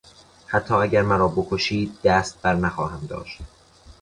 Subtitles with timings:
[0.47, 3.41] حتی اگر مرا بکشید دست بر نخواهم داشت.